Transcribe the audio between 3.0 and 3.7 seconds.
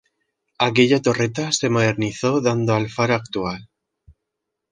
actual.